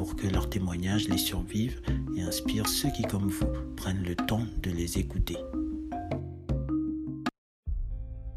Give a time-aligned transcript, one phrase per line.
[0.00, 1.82] pour que leurs témoignages les survivent
[2.16, 5.36] et inspirent ceux qui, comme vous, prennent le temps de les écouter.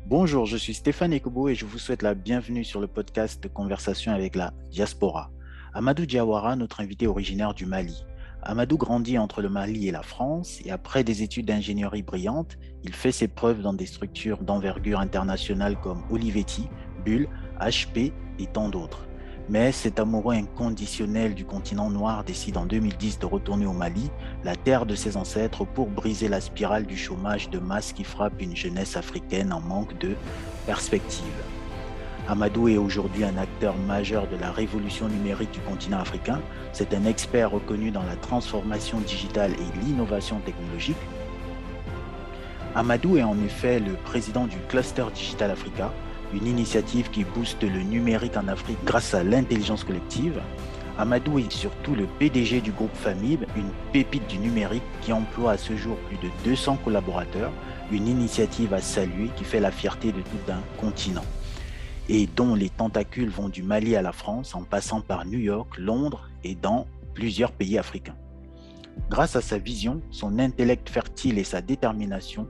[0.05, 3.47] Bonjour, je suis Stéphane Ekobo et je vous souhaite la bienvenue sur le podcast de
[3.47, 5.31] Conversation avec la diaspora.
[5.73, 8.03] Amadou Diawara, notre invité originaire du Mali.
[8.41, 12.91] Amadou grandit entre le Mali et la France et après des études d'ingénierie brillantes, il
[12.91, 16.67] fait ses preuves dans des structures d'envergure internationale comme Olivetti,
[17.05, 17.29] Bull,
[17.61, 19.07] HP et tant d'autres.
[19.49, 24.09] Mais cet amoureux inconditionnel du continent noir décide en 2010 de retourner au Mali,
[24.45, 28.41] la terre de ses ancêtres, pour briser la spirale du chômage de masse qui frappe
[28.41, 30.15] une jeunesse africaine en manque de
[30.65, 31.25] perspective.
[32.29, 36.39] Amadou est aujourd'hui un acteur majeur de la révolution numérique du continent africain.
[36.71, 40.95] C'est un expert reconnu dans la transformation digitale et l'innovation technologique.
[42.75, 45.91] Amadou est en effet le président du Cluster Digital Africa,
[46.33, 50.41] une initiative qui booste le numérique en Afrique grâce à l'intelligence collective.
[50.97, 55.57] Amadou est surtout le PDG du groupe Famib, une pépite du numérique qui emploie à
[55.57, 57.51] ce jour plus de 200 collaborateurs,
[57.91, 61.25] une initiative à saluer qui fait la fierté de tout un continent
[62.09, 65.77] et dont les tentacules vont du Mali à la France en passant par New York,
[65.77, 68.15] Londres et dans plusieurs pays africains.
[69.09, 72.47] Grâce à sa vision, son intellect fertile et sa détermination,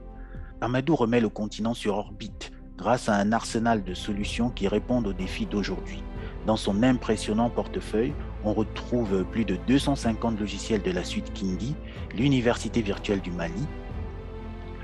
[0.60, 5.12] Amadou remet le continent sur orbite grâce à un arsenal de solutions qui répondent aux
[5.12, 6.02] défis d'aujourd'hui.
[6.46, 11.74] Dans son impressionnant portefeuille, on retrouve plus de 250 logiciels de la suite Kindi,
[12.14, 13.66] l'Université virtuelle du Mali,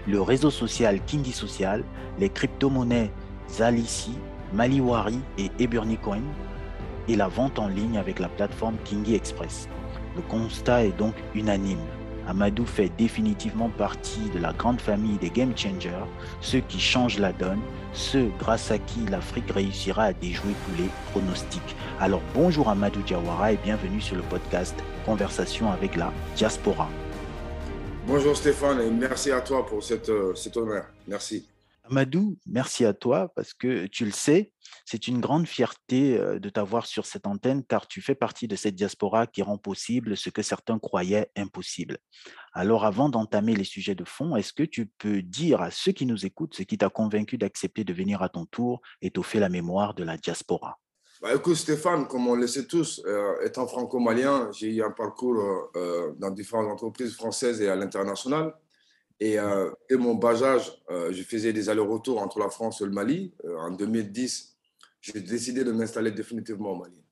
[0.06, 1.84] le réseau social Kindi Social,
[2.18, 3.10] les crypto-monnaies
[3.48, 4.14] Zalici,
[4.54, 6.22] Maliwari et Eburny Coin,
[7.08, 9.68] et la vente en ligne avec la plateforme Kingi Express.
[10.16, 11.78] Le constat est donc unanime.
[12.30, 16.06] Amadou fait définitivement partie de la grande famille des game changers,
[16.40, 17.58] ceux qui changent la donne,
[17.92, 21.76] ceux grâce à qui l'Afrique réussira à déjouer tous les pronostics.
[21.98, 26.88] Alors bonjour Amadou Diawara et bienvenue sur le podcast Conversation avec la diaspora.
[28.06, 30.84] Bonjour Stéphane et merci à toi pour euh, cet honneur.
[31.08, 31.48] Merci.
[31.90, 34.52] Amadou, merci à toi parce que tu le sais,
[34.84, 38.54] c'est une grande fierté euh, de t'avoir sur cette antenne car tu fais partie de
[38.54, 41.98] cette diaspora qui rend possible ce que certains croyaient impossible.
[42.52, 46.06] Alors avant d'entamer les sujets de fond, est-ce que tu peux dire à ceux qui
[46.06, 49.94] nous écoutent ce qui t'a convaincu d'accepter de venir à ton tour étoffer la mémoire
[49.94, 50.78] de la diaspora?
[51.20, 55.70] Bah, écoute Stéphane, comme on le sait tous, euh, étant franco-malien, j'ai eu un parcours
[55.74, 58.54] euh, dans différentes entreprises françaises et à l'international.
[59.20, 62.86] Et euh, dès mon bas âge, euh, je faisais des allers-retours entre la France et
[62.86, 63.34] le Mali.
[63.44, 64.56] Euh, en 2010,
[65.02, 67.04] j'ai décidé de m'installer définitivement au Mali,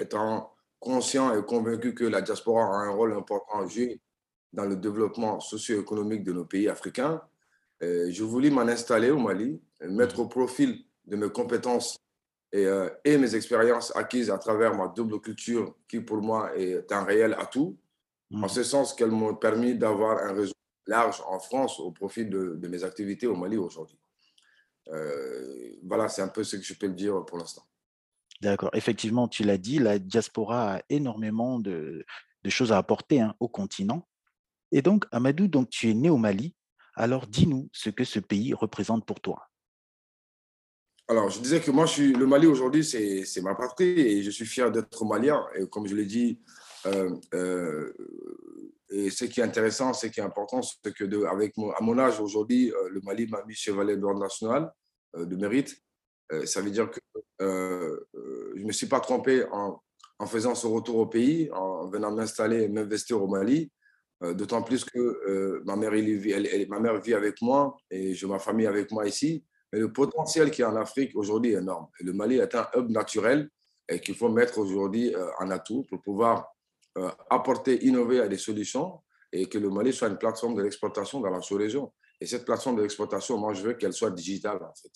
[0.00, 4.00] étant conscient et convaincu que la diaspora a un rôle important à jouer
[4.52, 7.20] dans le développement socio-économique de nos pays africains.
[7.80, 11.96] je voulais m'en installer au Mali, mettre au profil de mes compétences
[12.52, 12.66] et,
[13.04, 17.36] et, mes expériences acquises à travers ma double culture, qui pour moi est un réel
[17.38, 17.76] atout,
[18.34, 20.54] en ce sens qu'elles m'ont permis d'avoir un réseau
[20.86, 23.98] large en France au profit de, mes activités au Mali aujourd'hui.
[24.88, 27.62] Euh, voilà, c'est un peu ce que je peux dire pour l'instant.
[28.40, 28.70] D'accord.
[28.72, 32.04] Effectivement, tu l'as dit, la diaspora a énormément de,
[32.48, 34.08] choses à apporter hein, au continent.
[34.72, 36.54] Et donc, Amadou, donc, tu es né au Mali.
[36.94, 39.50] Alors, dis-nous ce que ce pays représente pour toi.
[41.08, 44.30] Alors, je disais que moi, je suis, le Mali aujourd'hui, c'est ma patrie et je
[44.30, 45.44] suis fier d'être malien.
[45.56, 46.40] Et comme je l'ai dit,
[48.90, 51.80] et ce qui est intéressant, ce qui est important, c'est que de, avec mon, à
[51.80, 54.72] mon âge aujourd'hui, euh, le Mali m'a mis chevalier d'ordre national
[55.16, 55.76] euh, de mérite.
[56.32, 57.00] Euh, ça veut dire que
[57.40, 59.80] je ne me suis pas trompé en,
[60.26, 63.72] faisant ce retour au pays, en venant m'installer et m'investir au Mali.
[64.20, 68.66] D'autant plus que ma, mère, elle, ma mère vit avec moi et j'ai ma famille
[68.66, 69.42] avec moi ici.
[69.72, 71.86] Mais le potentiel qui est en Afrique aujourd'hui est énorme.
[72.00, 73.48] Le Mali est un hub naturel
[73.88, 76.52] et qu'il faut mettre aujourd'hui en atout pour pouvoir
[76.98, 79.00] euh, apporter, innover à des solutions
[79.32, 81.92] et que le Mali soit une plateforme de l'exportation dans la sous-région.
[82.20, 84.90] Et cette plateforme de l'exportation, moi, je veux qu'elle soit digitale, en fait.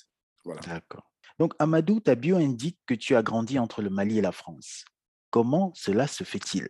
[0.44, 0.60] Voilà.
[0.62, 1.08] D'accord.
[1.38, 4.84] Donc, Amadou, ta bio indique que tu as grandi entre le Mali et la France.
[5.30, 6.68] Comment cela se fait-il?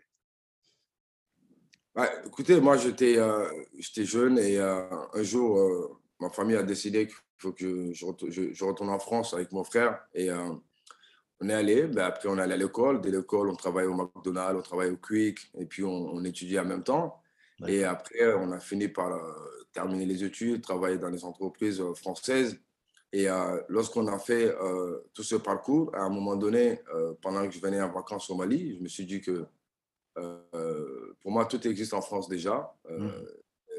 [1.95, 3.49] Bah, Écoutez, moi, j'étais euh,
[3.81, 4.85] jeune et euh,
[5.15, 8.05] un jour, ma famille a décidé qu'il faut que je,
[8.53, 10.01] je, retourne en France avec mon frère.
[10.15, 10.29] Et
[11.45, 13.01] on on est allé, ben après on est allé à l'école.
[13.01, 16.65] Dès l'école, on travaillait au McDonald's, on travaillait au Quick, et puis on, étudiait en
[16.65, 17.21] même temps.
[17.69, 19.21] Et après, on a fini par euh,
[19.73, 22.59] terminer les études, travailler dans les entreprises euh, françaises.
[23.13, 24.53] Et euh, lorsqu'on a fait
[25.13, 26.81] tout ce parcours, à un moment donné,
[27.23, 29.47] pendant que je venais en vacances au Mali, je me suis dit que
[31.21, 32.75] pour moi, tout existe en France déjà.
[32.91, 33.09] Mmh.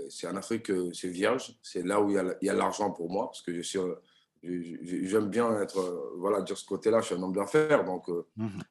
[0.10, 1.54] C'est en Afrique, c'est vierge.
[1.62, 3.80] C'est là où il y a l'argent pour moi, parce que je suis
[4.82, 7.84] j'aime bien être, euh, voilà, dire ce côté-là, je suis un homme d'affaires.
[7.84, 8.62] Donc, euh, mhm.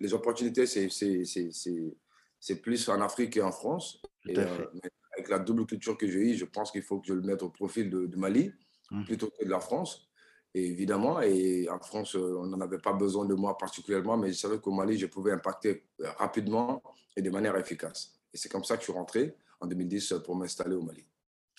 [0.00, 4.02] les opportunités, c'est plus en Afrique et en France.
[4.26, 4.44] Et, euh,
[5.16, 7.42] avec la double culture que j'ai eue, je pense qu'il faut que je le mette
[7.42, 8.52] au profil de, Mali
[8.90, 9.04] mhm.
[9.04, 10.06] plutôt que de la France.
[10.54, 14.38] Et évidemment, et en France, on n'en avait pas besoin de moi particulièrement, mais je
[14.38, 15.84] savais qu'au Mali, je pouvais impacter
[16.18, 16.82] rapidement
[17.16, 18.20] et de manière efficace.
[18.34, 21.06] Et c'est comme ça que je suis rentré en 2010 pour m'installer au Mali.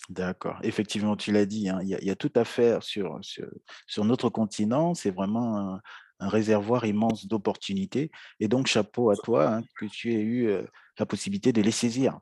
[0.08, 0.58] D'accord.
[0.62, 4.94] Effectivement, tu l'as dit, hein, il y, a tout à faire sur, sur, notre continent.
[4.94, 5.80] C'est vraiment un,
[6.28, 8.10] réservoir immense d'opportunités.
[8.38, 10.64] Et donc, chapeau à toi hein, que tu aies eu euh,
[10.98, 12.20] la possibilité de les saisir.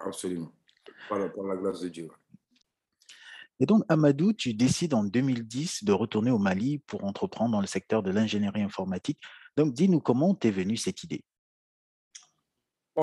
[0.00, 0.52] Absolument.
[1.08, 2.08] Par, la grâce de Dieu.
[3.60, 7.66] Et donc, Amadou, tu décides en 2010 de retourner au Mali pour entreprendre dans le
[7.66, 9.20] secteur de l'ingénierie informatique.
[9.56, 11.24] Donc, dis-nous comment t'es venue cette idée?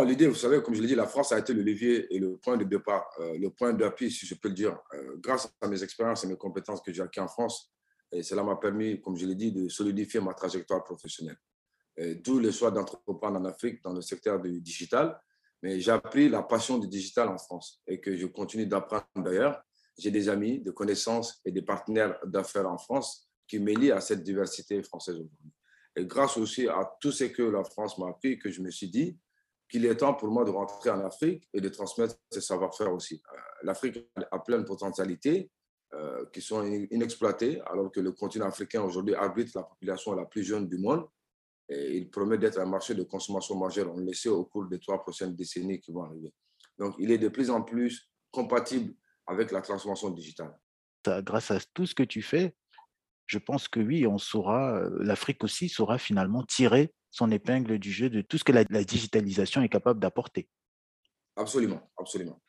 [0.03, 2.35] L'idée, vous savez, comme je l'ai dit, la France a été le levier et le
[2.37, 5.67] point de départ, euh, le point d'appui, si je peux le dire, euh, grâce à
[5.67, 7.71] mes expériences et mes compétences que j'ai acquises en France.
[8.11, 11.37] Et cela m'a permis, comme je l'ai dit, de solidifier ma trajectoire professionnelle.
[11.97, 15.17] D'où le choix d'entreprendre en Afrique dans le secteur du digital.
[15.63, 19.63] Mais j'ai appris la passion du digital en France et que je continue d'apprendre d'ailleurs.
[19.97, 24.23] J'ai des amis, des connaissances et des partenaires d'affaires en France qui m'élient à cette
[24.23, 25.53] diversité française aujourd'hui.
[25.95, 28.89] Et grâce aussi à tout ce que la France m'a appris, que je me suis
[28.89, 29.17] dit,
[29.69, 33.21] qu'il est temps pour moi de rentrer en Afrique et de transmettre ce savoir-faire aussi.
[33.33, 35.49] Euh, L'Afrique a plein de potentialités
[35.93, 40.43] euh, qui sont inexploitées, alors que le continent africain aujourd'hui abrite la population la plus
[40.43, 41.05] jeune du monde
[41.69, 45.01] il promet d'être un marché de consommation majeur, on le sait, au cours des trois
[45.01, 46.33] prochaines décennies qui vont arriver.
[46.77, 48.93] Donc, il est de plus en plus compatible
[49.27, 50.55] avec la transformation digitale.
[51.23, 52.55] Grâce à tout ce que tu fais,
[53.25, 57.93] je pense que oui, on saura, euh, l'Afrique aussi saura finalement tirer son épingle du
[57.93, 60.49] jeu de tout ce que la, digitalisation est capable d'apporter.
[61.37, 62.41] Absolument, absolument.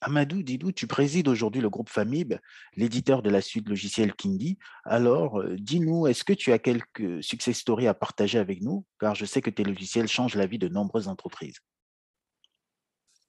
[0.00, 2.34] Amadou Didou, tu présides aujourd'hui le groupe Famib,
[2.74, 4.58] l'éditeur de la suite logicielle Kindi.
[4.84, 8.86] Alors, euh, dis-nous, est-ce que tu as quelques success stories à partager avec nous?
[8.98, 11.56] Car je sais que tes logiciels changent la vie de nombreuses entreprises.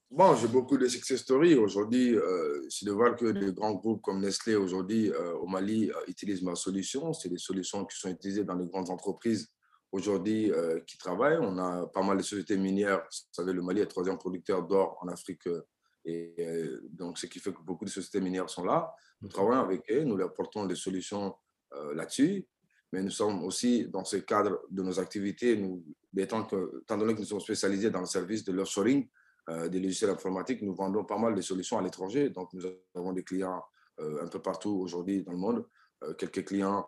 [0.09, 1.55] Bon, j'ai beaucoup de success stories.
[1.55, 5.91] Aujourd'hui, euh, c'est de voir que des grands groupes comme Nestlé, aujourd'hui, euh, au Mali,
[6.07, 7.11] utilisent ma solution.
[7.11, 9.49] C'est des solutions qui sont utilisées dans les grandes entreprises
[9.91, 11.37] aujourd'hui euh, qui travaillent.
[11.39, 12.99] On a pas mal de sociétés minières.
[12.99, 15.47] Vous savez, le Mali est le troisième producteur d'or en Afrique.
[15.47, 15.61] Euh,
[16.05, 18.93] et euh, donc, ce qui fait que beaucoup de sociétés minières sont là.
[19.21, 21.35] Nous travaillons avec eux, nous leur apportons des solutions
[21.93, 22.47] là-dessus.
[22.93, 25.83] Mais nous sommes aussi dans ce cadre de nos activités, nous,
[26.15, 29.09] étant, que, étant donné que nous sommes spécialisés dans le service de l'offshoring,
[29.69, 32.29] des logiciels informatiques, nous vendons pas mal de solutions à l'étranger.
[32.29, 32.63] Donc, nous
[32.95, 33.61] avons des clients
[33.99, 35.67] un peu partout aujourd'hui dans le monde,
[36.17, 36.87] quelques clients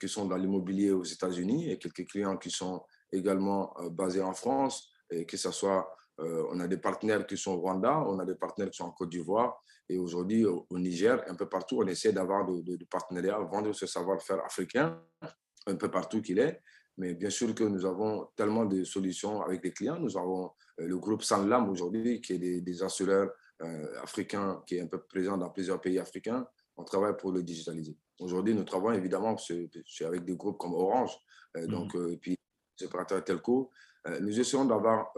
[0.00, 2.82] qui sont dans l'immobilier aux États-Unis et quelques clients qui sont
[3.12, 7.36] également euh, basés en France, et que ce soit, euh, on a des partenaires qui
[7.36, 10.66] sont au Rwanda, on a des partenaires qui sont en Côte d'Ivoire, et aujourd'hui au,
[10.72, 15.00] Niger, un peu partout, on essaie d'avoir de, de, partenariats, vendre ce savoir-faire africain,
[15.66, 16.60] un peu partout qu'il est.
[16.98, 20.00] Mais bien sûr que nous avons tellement de solutions avec les clients.
[20.00, 23.30] Nous avons le groupe Sanlam aujourd'hui, qui est des, des assureurs
[24.02, 26.46] africains, qui est un peu présent dans plusieurs pays africains.
[26.76, 27.96] On travaille pour le digitaliser.
[28.20, 29.36] Aujourd'hui, nous travaillons évidemment
[30.04, 31.16] avec des groupes comme Orange,
[31.56, 31.98] euh, donc, mmh.
[31.98, 32.36] euh, et puis
[32.80, 33.70] les opérateurs telco.
[34.06, 35.12] Euh, nous essayons d'avoir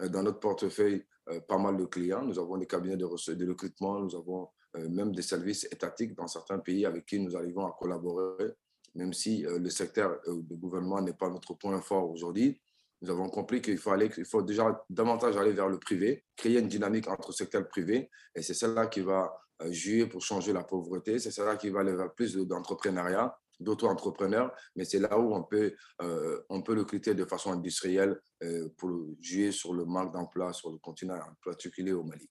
[0.00, 1.06] dans notre portefeuille
[1.46, 2.22] pas mal de clients.
[2.22, 6.58] Nous avons des cabinets de, de recrutement, nous avons même des services étatiques dans certains
[6.58, 8.52] pays avec qui nous arrivons à collaborer,
[8.96, 12.60] même si le secteur du gouvernement n'est pas notre point fort aujourd'hui.
[13.04, 16.58] Nous avons compris qu'il faut, aller, il faut déjà davantage aller vers le privé, créer
[16.58, 19.30] une dynamique entre secteur privé, et c'est celle-là qui va
[19.60, 21.18] euh, jouer pour changer la pauvreté.
[21.18, 25.74] C'est ça qui va aller vers plus d'entrepreneuriat, d'auto-entrepreneurs, mais c'est là où on peut,
[26.00, 30.70] euh, on peut recruter de façon industrielle euh, pour jouer sur le manque d'emploi sur
[30.70, 32.30] le continent, en particulier au Mali.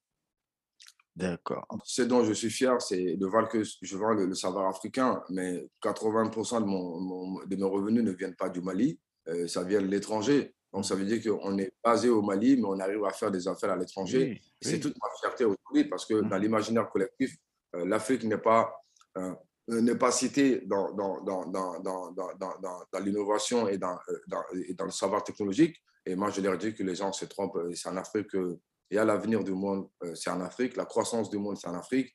[1.16, 1.68] D'accord.
[1.84, 5.68] Ce dont je suis fier, c'est de voir que je vends le, savoir africain, mais
[5.84, 9.00] 80% de, mon, de mes revenus ne viennent pas du Mali,
[9.48, 10.54] ça vient de l'étranger.
[10.74, 13.48] Donc, ça veut dire qu'on est basé au Mali, mais on arrive à faire des
[13.48, 14.42] affaires à l'étranger.
[14.60, 16.42] C'est toute ma fierté aujourd'hui parce que dans mm.
[16.42, 17.36] l'imaginaire collectif,
[17.76, 18.74] euh, l'Afrique n'est pas,
[19.18, 19.36] euh,
[19.68, 24.92] n'est pas citée dans, dans, dans, dans, dans l'innovation et, dans, euh, et dans le
[24.92, 25.78] savoir technologique.
[26.06, 27.60] Et moi, je leur dis que les gens se trompent.
[27.76, 28.58] C'est en Afrique qu'il
[28.92, 30.76] y a l'avenir du monde, c'est en Afrique.
[30.76, 32.14] La croissance du monde, c'est en Afrique.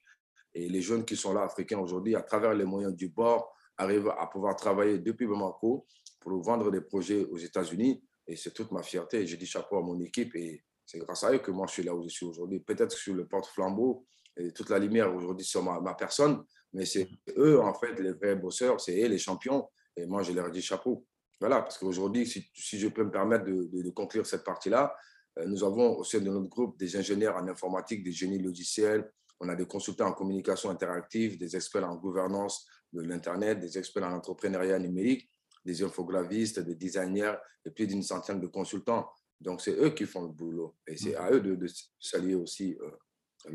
[0.52, 4.12] Et les jeunes qui sont là, africains aujourd'hui, à travers les moyens du bord, arrivent
[4.18, 5.86] à pouvoir travailler depuis Bamako
[6.20, 8.02] pour vendre des projets aux États-Unis.
[8.28, 9.26] Et c'est toute ma fierté.
[9.26, 11.82] J'ai dit chapeau à mon équipe et c'est grâce à eux que moi je suis
[11.82, 12.60] là où je suis aujourd'hui.
[12.60, 14.06] Peut-être sur le porte-flambeau
[14.36, 18.36] et toute la lumière aujourd'hui sur ma, personne, mais c'est eux en fait les vrais
[18.36, 19.68] bosseurs, c'est eux les champions.
[19.96, 21.06] Et moi je leur dis chapeau.
[21.40, 24.94] Voilà, parce qu'aujourd'hui, si, je peux me permettre de, de, conclure cette partie-là,
[25.38, 29.08] euh, nous avons au sein de notre groupe des ingénieurs en informatique, des génies logiciels,
[29.40, 34.04] on a des consultants en communication interactive, des experts en gouvernance de l'Internet, des experts
[34.04, 35.30] en entrepreneuriat numérique,
[35.68, 39.04] des infographistes, des designers et plus d'une centaine de consultants.
[39.46, 40.76] Donc, c'est eux qui font le boulot.
[40.86, 41.68] Et c'est à eux de, de
[42.00, 42.90] saluer aussi euh,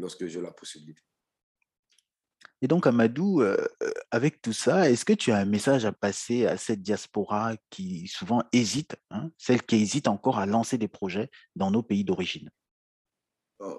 [0.01, 1.01] lorsque j'ai la possibilité.
[2.61, 3.57] Et donc, Amadou, euh,
[4.11, 8.07] avec tout ça, est-ce que tu as un message à passer à cette diaspora qui
[8.07, 12.49] souvent hésite, hein, celle qui hésite encore à lancer des projets dans nos pays d'origine?
[13.61, 13.73] Euh,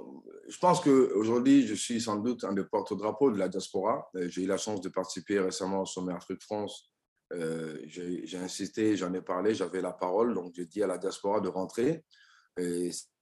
[0.48, 3.94] Je pense qu'aujourd'hui, je suis sans doute un des porte-drapeaux de la diaspora.
[4.32, 6.93] J'ai eu la chance de participer récemment au sommet Afrique-France
[7.34, 11.40] euh, j'ai insisté, j'en ai parlé, j'avais la parole, donc j'ai dit à la diaspora
[11.40, 12.04] de rentrer.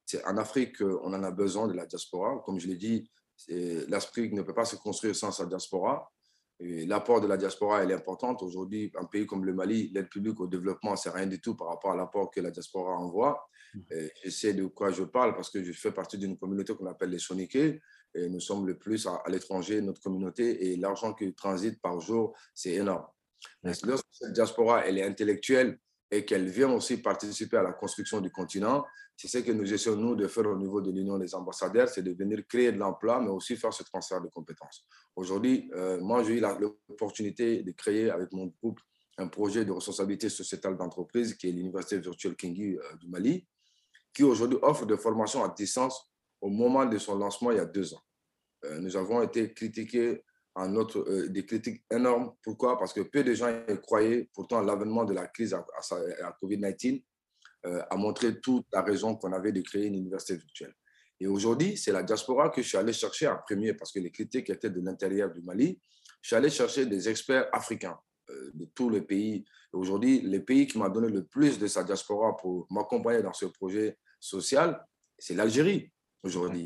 [0.05, 2.41] C'est en Afrique, on en a besoin de la diaspora.
[2.45, 3.09] Comme je l'ai dit,
[3.87, 6.11] l'Afrique ne peut pas se construire sans sa diaspora.
[6.59, 8.37] L'apport de la diaspora est important.
[8.41, 11.69] Aujourd'hui, un pays comme le Mali, l'aide publique au développement, c'est rien du tout par
[11.69, 13.47] rapport à l'apport que la diaspora envoie.
[13.75, 13.79] Mmh.
[14.23, 17.09] je sais de quoi je parle parce que je fais partie d'une communauté qu'on appelle
[17.09, 17.81] les Soniqués.
[18.13, 21.99] Et nous sommes le plus à, à l'étranger, notre communauté, et l'argent qui transite par
[21.99, 23.07] jour, c'est énorme.
[23.63, 25.79] Lorsque cette diaspora est intellectuelle
[26.11, 28.85] et qu'elle vient aussi participer à la construction du continent,
[29.15, 32.01] c'est ce que nous essayons, nous, de faire au niveau de l'Union des ambassadeurs, c'est
[32.01, 34.85] de venir créer de l'emploi, mais aussi faire ce transfert de compétences.
[35.15, 38.79] Aujourd'hui, euh, moi, j'ai eu l'opportunité de créer avec mon groupe
[39.17, 43.47] un projet de responsabilité sociétale d'entreprise qui est l'Université virtuelle Kingi euh, du Mali,
[44.13, 47.65] qui aujourd'hui offre des formations à distance au moment de son lancement il y a
[47.65, 48.01] deux ans.
[48.65, 50.23] Euh, nous avons été critiqués
[50.55, 52.33] en notre, euh, des critiques énormes.
[52.43, 52.77] Pourquoi?
[52.77, 54.29] Parce que peu de gens y croyaient.
[54.33, 57.03] Pourtant, l'avènement de la crise à, à, COVID-19
[57.65, 60.73] euh, a montré toute la raison qu'on avait de créer une université virtuelle.
[61.19, 64.11] Et aujourd'hui, c'est la diaspora que je suis allé chercher en premier parce que les
[64.11, 65.79] critiques étaient de l'intérieur du Mali.
[66.21, 67.97] Je suis allé chercher des experts africains
[68.29, 69.45] euh, de tous les pays.
[69.71, 73.45] Aujourd'hui, le pays qui m'a donné le plus de sa diaspora pour m'accompagner dans ce
[73.45, 74.85] projet social,
[75.17, 75.91] c'est l'Algérie
[76.21, 76.65] aujourd'hui.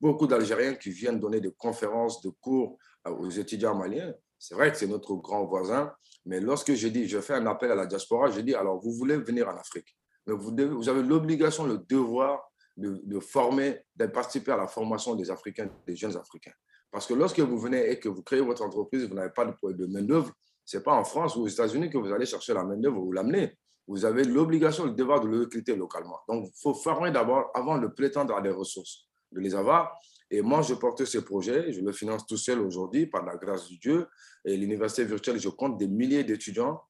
[0.00, 2.78] Beaucoup d'Algériens qui viennent donner des conférences, de cours
[3.10, 4.12] aux étudiants maliens.
[4.38, 5.92] C'est vrai que c'est notre grand voisin,
[6.24, 8.92] mais lorsque je dis, je fais un appel à la diaspora, je dis, alors vous
[8.92, 9.96] voulez venir en Afrique,
[10.26, 15.68] mais vous, avez l'obligation, le devoir de, former, de participer à la formation des Africains,
[15.86, 16.52] des jeunes Africains.
[16.90, 19.86] Parce que lorsque vous venez et que vous créez votre entreprise, vous n'avez pas de,
[19.86, 20.32] main-d'œuvre,
[20.64, 23.12] ce n'est pas en France ou aux États-Unis que vous allez chercher la main-d'œuvre, vous
[23.12, 23.56] l'amenez.
[23.86, 26.20] Vous avez l'obligation, le devoir de le recruter localement.
[26.28, 29.98] Donc, il faut former d'abord avant de prétendre à des ressources, de les avoir.
[30.30, 33.70] Et moi, je porte ce projet, je le finance tout seul aujourd'hui par la grâce
[33.70, 34.06] de Dieu.
[34.44, 36.82] Et l'université virtuelle, je compte des milliers d'étudiants.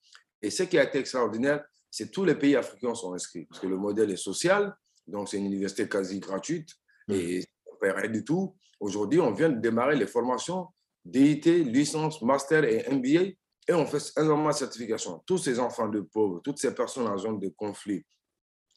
[0.43, 3.67] Et ce qui a été extraordinaire, c'est tous les pays africains sont inscrits, parce que
[3.67, 4.77] le modèle est social,
[5.07, 6.71] donc c'est une université quasi gratuite
[7.09, 7.15] mmh.
[7.15, 8.55] et on ne paie rien du tout.
[8.79, 10.67] Aujourd'hui, on vient de démarrer les formations
[11.05, 13.33] DIT, licence, master et MBA,
[13.69, 15.23] et on fait énormément de certifications.
[15.27, 18.05] Tous ces enfants de pauvres, toutes ces personnes en zone de conflit,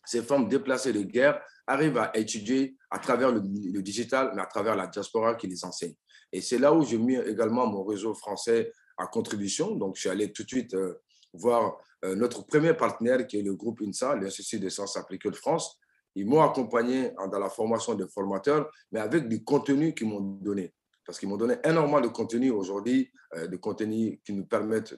[0.05, 3.41] ces femmes déplacées de guerre arrivent à étudier à travers le,
[3.81, 5.93] digital, mais à travers la diaspora qui les enseigne.
[6.31, 9.75] Et c'est là où j'ai mis également mon réseau français à contribution.
[9.75, 11.01] Donc, je suis allé tout de suite euh,
[11.33, 15.35] voir euh, notre premier partenaire qui est le groupe INSA, l'Institut des sciences appliquées de
[15.35, 15.77] France.
[16.15, 20.73] Ils m'ont accompagné dans la formation des formateurs, mais avec du contenu qu'ils m'ont donné
[21.11, 24.95] parce qu'ils m'ont donné énormément de contenu aujourd'hui, euh, de contenu qui nous permettent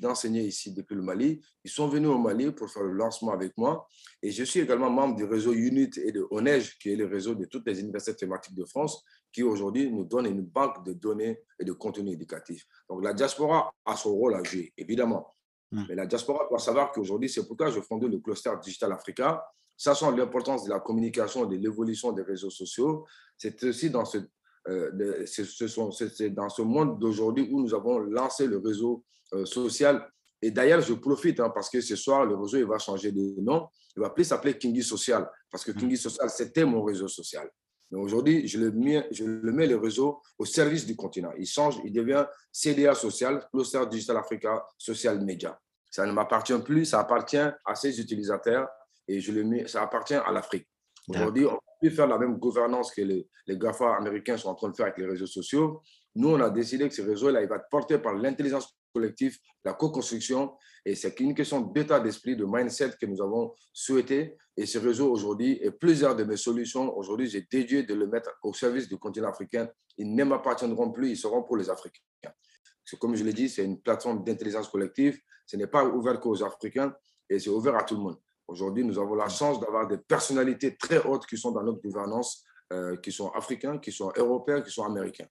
[0.00, 1.40] d'enseigner ici depuis le Mali.
[1.64, 3.88] Ils sont venus au Mali pour faire le lancement avec moi.
[4.22, 7.34] Et je suis également membre du réseau UNIT et de ONEJ, qui est le réseau
[7.34, 11.40] de toutes les universités thématiques de France, qui aujourd'hui nous donne une banque de données
[11.58, 12.64] et de contenu éducatif.
[12.88, 15.34] Donc la diaspora a son rôle à jouer, évidemment.
[15.72, 15.82] Mmh.
[15.88, 19.44] Mais la diaspora doit savoir qu'aujourd'hui, c'est pourquoi je fondé le cluster Digital Africa,
[19.76, 23.04] sachant l'importance de la communication et de l'évolution des réseaux sociaux.
[23.36, 24.18] C'est aussi dans ce
[24.68, 29.04] euh, c'est dans ce monde d'aujourd'hui où nous avons lancé le réseau
[29.34, 30.08] euh, social.
[30.42, 33.40] Et d'ailleurs, je profite hein, parce que ce soir, le réseau il va changer de
[33.40, 33.68] nom.
[33.96, 37.48] Il va plus s'appeler Kingi Social parce que Kingi Social, c'était mon réseau social.
[37.90, 41.30] Mais aujourd'hui, je le, mets, je le mets le réseau au service du continent.
[41.38, 45.58] Il change, il devient CDA Social, Cluster Digital Africa Social Media.
[45.90, 48.68] Ça ne m'appartient plus, ça appartient à ses utilisateurs
[49.08, 50.68] et je le mets, ça appartient à l'Afrique.
[51.08, 54.70] Aujourd'hui, on peut faire la même gouvernance que les, les GAFA américains sont en train
[54.70, 55.82] de faire avec les réseaux sociaux.
[56.14, 59.74] Nous, on a décidé que ce réseau-là, il va être porté par l'intelligence collective, la
[59.74, 60.54] co-construction,
[60.86, 64.36] et c'est une question d'état d'esprit, de mindset que nous avons souhaité.
[64.56, 68.30] Et ce réseau aujourd'hui, et plusieurs de mes solutions, aujourd'hui, j'ai dédié de le mettre
[68.42, 69.68] au service du continent africain.
[69.98, 72.00] Ils ne m'appartiendront plus, ils seront pour les Africains.
[73.00, 75.18] comme je l'ai dit, c'est une plateforme d'intelligence collective.
[75.44, 76.94] Ce n'est pas ouvert qu'aux Africains
[77.28, 78.16] et c'est ouvert à tout le monde.
[78.48, 82.44] Aujourd'hui, nous avons la chance d'avoir des personnalités très hautes qui sont dans notre gouvernance,
[82.72, 85.26] euh, qui sont africains, qui sont européens, qui sont américains.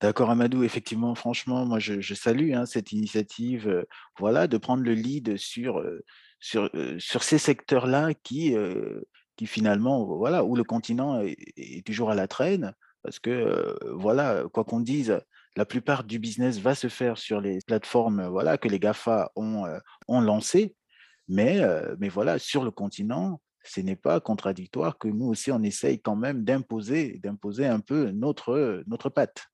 [0.00, 0.62] D'accord, Amadou.
[0.62, 3.84] Effectivement, franchement, moi, je, salue hein, cette initiative, euh,
[4.18, 6.02] voilà, de prendre le lead sur, euh,
[6.40, 8.54] sur, sur ces secteurs-là qui,
[9.36, 14.64] qui finalement, voilà, où le continent est, toujours à la traîne, parce que, voilà, quoi
[14.64, 15.18] qu'on dise,
[15.56, 19.64] la plupart du business va se faire sur les plateformes, voilà, que les Gafa ont,
[20.08, 20.76] ont lancées,
[21.28, 21.60] mais,
[21.98, 26.16] mais voilà, sur le continent, ce n'est pas contradictoire que nous aussi, on essaye quand
[26.16, 29.46] même d'imposer, d'imposer un peu notre, notre patte.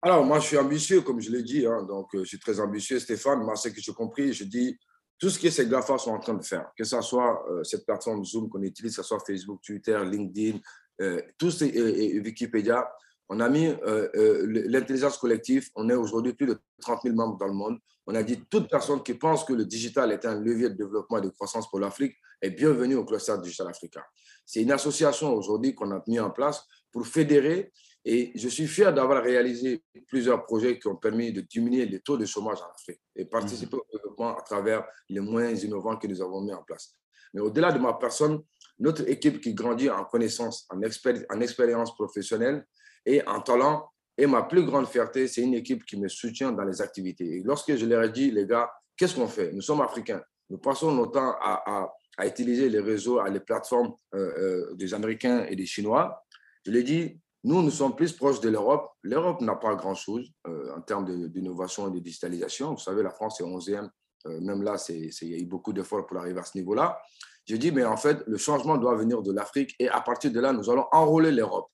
[0.00, 1.64] Alors, moi, je suis ambitieux, comme je l'ai dit.
[1.66, 3.40] Hein, donc, je suis très ambitieux, Stéphane.
[3.40, 4.76] Moi, ce que j'ai compris, je dis
[5.22, 7.86] tout ce que ces GAFA sont en train de faire, que ce soit euh, cette
[7.86, 10.58] plateforme Zoom qu'on utilise, que ce soit Facebook, Twitter, LinkedIn,
[11.00, 12.90] euh, tous ces, et, Wikipédia,
[13.28, 15.70] on a mis euh, l'intelligence collective.
[15.76, 17.78] On est aujourd'hui plus de 30 000 membres dans le monde.
[18.06, 21.18] On a dit toute personne qui pense que le digital est un levier de développement
[21.18, 24.04] et de croissance pour l'Afrique est bienvenue au cluster Digital Africa.
[24.44, 27.72] C'est une association aujourd'hui qu'on a mis en place pour fédérer
[28.04, 32.16] et je suis fier d'avoir réalisé plusieurs projets qui ont permis de diminuer les taux
[32.16, 36.20] de chômage en Afrique et participer au développement à travers les moyens innovants que nous
[36.20, 36.96] avons mis en place.
[37.32, 38.42] Mais au-delà de ma personne,
[38.80, 42.66] notre équipe qui grandit en connaissance, en, en expérience professionnelle
[43.06, 43.88] et en talent,
[44.18, 47.38] et ma plus grande fierté, c'est une équipe qui me soutient dans les activités.
[47.38, 49.52] Et lorsque je leur ai dit, les gars, qu'est-ce qu'on fait?
[49.52, 50.22] Nous sommes africains.
[50.50, 51.90] Nous passons notre temps à,
[52.24, 56.22] utiliser les réseaux, à les plateformes euh, euh, des Américains et des Chinois.
[56.64, 58.92] Je leur ai dit, nous, nous sommes plus proches de l'Europe.
[59.02, 62.72] L'Europe n'a pas grand-chose euh, en termes d'innovation et de digitalisation.
[62.72, 63.88] Vous savez, la France est 11e.
[64.26, 67.00] Euh, même là, il y a eu beaucoup d'efforts pour arriver à ce niveau-là.
[67.48, 70.38] Je dis, mais en fait, le changement doit venir de l'Afrique et à partir de
[70.38, 71.68] là, nous allons enrôler l'Europe.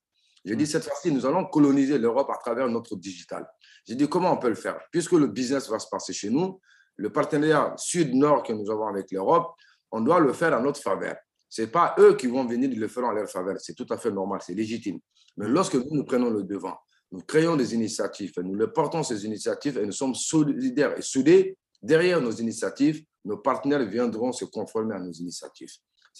[0.44, 3.46] Je dis, cette fois-ci, nous allons coloniser l'Europe à travers notre digital.
[3.86, 4.78] J'ai dit, comment on peut le faire?
[4.90, 6.60] Puisque le business va se passer chez nous,
[6.96, 9.52] le partenariat sud-nord que nous avons avec l'Europe,
[9.90, 11.16] on doit le faire à notre faveur.
[11.48, 13.56] Ce n'est pas eux qui vont venir le faire en leur faveur.
[13.58, 14.98] C'est tout à fait normal, c'est légitime.
[15.36, 16.76] Mais lorsque nous, nous prenons le devant,
[17.12, 21.56] nous créons des initiatives, nous le portons ces initiatives et nous sommes solidaires et soudés
[21.80, 25.70] derrière nos initiatives, nos partenaires viendront se conformer à nos initiatives.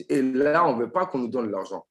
[0.09, 1.85] Et là, on ne veut pas qu'on nous donne l'argent.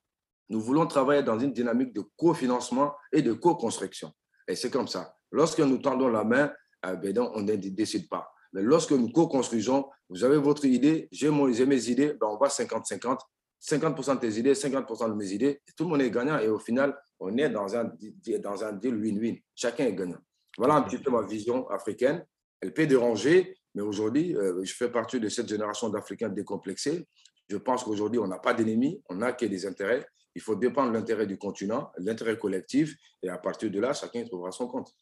[0.49, 4.11] Nous voulons travailler dans une dynamique de cofinancement et de co-construction.
[4.47, 5.15] Et c'est comme ça.
[5.31, 6.51] Lorsque nous tendons la main,
[6.85, 8.31] eh ben on ne décide pas.
[8.53, 13.19] Mais lorsque nous co-construisons, vous avez votre idée, j'ai mes idées, ben on va 50-50.
[13.59, 16.59] 50% de tes idées, 50% de mes idées, tout le monde est gagnant et au
[16.59, 17.91] final, on est dans un,
[18.39, 19.35] dans un deal win-win.
[19.55, 20.19] Chacun est gagnant.
[20.57, 22.25] Voilà un petit peu ma vision africaine.
[22.61, 27.07] Elle peut déranger, mais aujourd'hui, euh, je fais partie de cette génération d'Africains décomplexés.
[27.47, 30.05] Je pense qu'aujourd'hui, on n'a pas d'ennemis, on n'a que des intérêts.
[30.37, 34.23] Il faut dépendre de l'intérêt du continent, l'intérêt collectif, et à partir de là, chacun
[34.23, 34.95] trouvera son compte.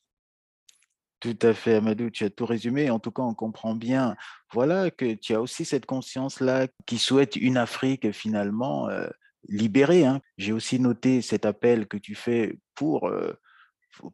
[1.19, 2.89] Tout à fait, Amadou, tu as tout résumé.
[2.89, 4.15] En tout cas, on comprend bien,
[4.54, 9.10] voilà, que tu as aussi cette conscience-là qui souhaite une Afrique finalement euh,
[9.50, 10.06] libérée.
[10.06, 10.21] Hein.
[10.38, 13.34] J'ai aussi noté cet appel que tu fais pour, euh,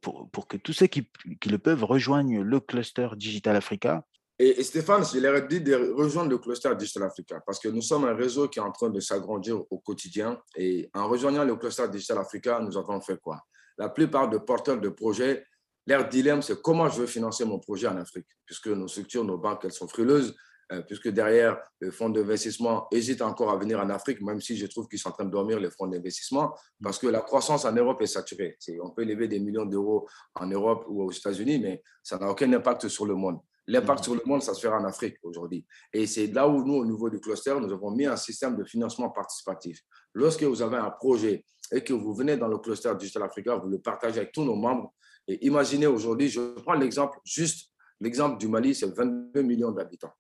[0.02, 1.08] pour, pour, que tous ceux qui,
[1.40, 4.08] qui, le peuvent rejoignent le cluster Digital Africa.
[4.44, 7.84] Et, Stéphane, je leur ai dit de rejoindre le cluster Digital Africa parce que nous
[7.84, 10.42] sommes un réseau qui est en train de s'agrandir au quotidien.
[10.56, 13.40] Et en rejoignant le cluster Digital Africa, nous avons fait quoi?
[13.78, 15.46] La plupart des porteurs de projets
[15.86, 19.38] leur dilemme, c'est comment je veux financer mon projet en Afrique, puisque nos structures, nos
[19.38, 20.36] banques, elles sont frileuses,
[20.72, 24.66] euh, puisque derrière, les fonds d'investissement hésitent encore à venir en Afrique, même si je
[24.66, 27.74] trouve qu'ils sont en train de dormir, les fonds d'investissement, parce que la croissance en
[27.74, 28.58] Europe est saturée.
[28.82, 32.52] on peut lever des millions d'euros en Europe ou aux États-Unis, mais ça n'a aucun
[32.54, 33.40] impact sur le monde.
[33.68, 35.66] L'impact sur le monde, ça se fera en Afrique aujourd'hui.
[35.94, 38.64] Et c'est là où nous, au niveau du cluster, nous avons mis un système de
[38.64, 39.80] financement participatif.
[40.14, 43.70] Lorsque vous avez un projet et que vous venez dans le cluster Digital Africa, vous
[43.70, 44.94] le partagez avec tous nos membres,
[45.28, 50.12] et imaginez aujourd'hui, je prends l'exemple, juste l'exemple du Mali, c'est 22 millions d'habitants.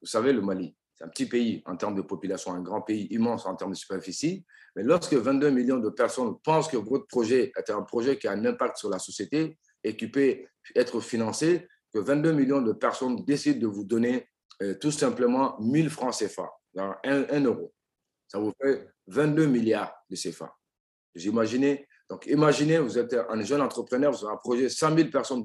[0.00, 3.06] Vous savez, le Mali, c'est un petit pays en termes de population, un grand pays
[3.10, 4.44] immense en termes de superficie.
[4.74, 8.32] Mais lorsque 22 millions de personnes pensent que votre projet est un projet qui a
[8.32, 10.38] un impact sur la société et qui peut
[10.74, 14.28] être financé, que 22 millions de personnes décident de vous donner
[14.62, 16.50] euh, tout simplement 1000 francs CFA,
[17.04, 17.72] 1, euro.
[18.26, 20.54] Ça vous fait 22 milliards de CFA.
[21.14, 21.86] Vous imaginez?
[22.10, 25.44] Donc, imaginez, vous êtes un jeune entrepreneur, vous avez un projet, 100 000 personnes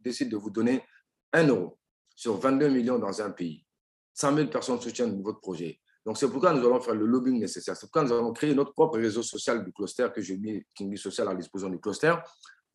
[0.00, 0.82] décident de vous donner
[1.32, 1.78] 1 euro
[2.14, 3.64] sur 22 millions dans un pays.
[4.14, 5.80] 100 000 personnes soutiennent votre projet.
[6.04, 7.76] Donc, c'est pourquoi nous allons faire le lobbying nécessaire.
[7.76, 10.96] C'est pourquoi nous allons créer notre propre réseau social du cluster que j'ai mis, Kingi
[10.96, 12.14] Social, à disposition du cluster,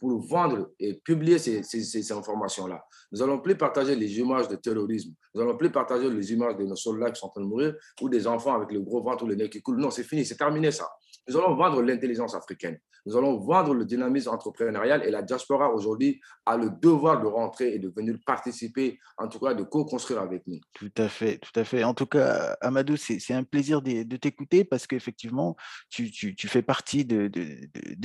[0.01, 2.83] pour vendre et publier ces, informations-là.
[3.11, 5.13] Nous n'allons plus partager les images de terrorisme.
[5.35, 7.75] Nous n'allons plus partager les images de nos soldats qui sont en train de mourir
[8.01, 9.77] ou des enfants avec le gros ventre ou le nez qui coule.
[9.77, 10.89] Non, c'est fini, c'est terminé ça.
[11.27, 12.79] Nous allons vendre l'intelligence africaine.
[13.05, 17.73] Nous allons vendre le dynamisme entrepreneurial et la diaspora aujourd'hui a le devoir de rentrer
[17.73, 20.59] et de venir participer, en tout cas de co-construire avec nous.
[20.73, 21.83] Tout à fait, tout à fait.
[21.83, 25.55] En tout cas, Amadou, c'est un plaisir de, t'écouter parce qu'effectivement,
[25.89, 27.31] tu, fais partie de,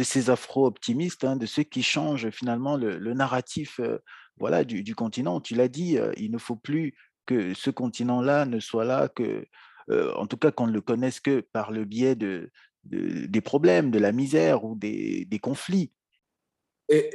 [0.03, 3.99] ces afro-optimistes, hein, de ceux qui changent finalement le, narratif euh,
[4.39, 5.41] voilà, du, du continent.
[5.41, 6.95] Tu l'as dit, euh, il ne faut plus
[7.27, 9.45] que ce continent-là ne soit là que,
[9.91, 12.51] euh, en tout cas qu'on ne le connaisse que par le biais de,
[12.89, 15.93] des problèmes, de la misère ou des, conflits.
[16.89, 17.11] Et,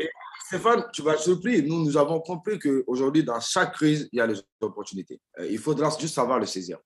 [0.48, 4.22] Stéphane, tu vas être surpris, nous, nous avons compris qu'aujourd'hui, dans chaque crise, il y
[4.22, 5.22] a des opportunités.
[5.40, 6.78] Euh, il faudra juste savoir le saisir.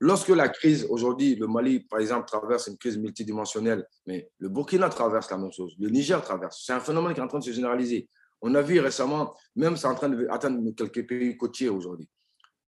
[0.00, 4.88] Lorsque la crise, aujourd'hui, le Mali, par exemple, traverse une crise multidimensionnelle, mais le Burkina
[4.88, 7.44] traverse la même chose, le Niger traverse, c'est un phénomène qui est en train de
[7.44, 8.08] se généraliser.
[8.40, 12.08] On a vu récemment, même c'est en train d'atteindre quelques pays côtiers aujourd'hui.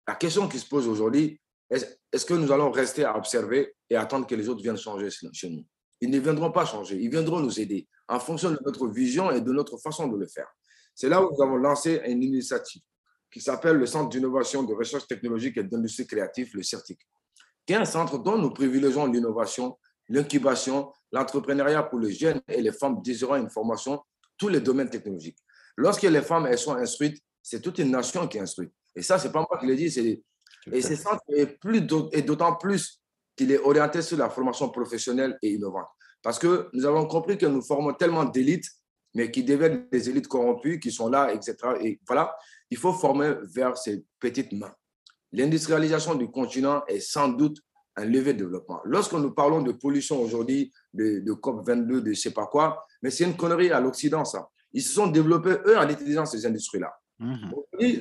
[0.07, 4.27] La question qui se pose aujourd'hui, est-ce que nous allons rester à observer et attendre
[4.27, 5.65] que les autres viennent changer chez nous
[6.01, 9.41] Ils ne viendront pas changer, ils viendront nous aider en fonction de notre vision et
[9.41, 10.49] de notre façon de le faire.
[10.95, 12.83] C'est là où nous avons lancé une initiative
[13.31, 16.99] qui s'appelle le Centre d'innovation de recherche technologique et d'industrie créative, le CERTIC,
[17.67, 19.77] qui est un centre dont nous privilégions l'innovation,
[20.09, 24.01] l'incubation, l'entrepreneuriat pour les jeunes et les femmes désirant une formation,
[24.39, 25.39] tous les domaines technologiques.
[25.77, 28.73] Lorsque les femmes elles sont instruites, c'est toute une nation qui est instruite.
[28.95, 30.23] Et ça, ce n'est pas moi qui le dis, c'est
[30.73, 33.01] et ce centre est d'autant plus
[33.37, 35.87] qu'il est orienté sur la formation professionnelle et innovante.
[36.23, 38.67] Parce que nous avons compris que nous formons tellement d'élites,
[39.15, 41.57] mais qui deviennent des élites corrompues, qui sont là, etc.
[41.83, 42.35] Et voilà,
[42.71, 44.75] il faut former vers ces petites mains.
[45.33, 47.59] L'industrialisation du continent est sans doute
[47.97, 48.81] un levier de développement.
[48.85, 52.83] Lorsque nous parlons de pollution aujourd'hui, de, de COP22, de je ne sais pas quoi,
[53.03, 54.49] mais c'est une connerie à l'Occident, ça.
[54.73, 56.93] Ils se sont développés, eux, en utilisant ces industries-là.
[57.19, 57.53] Mhm.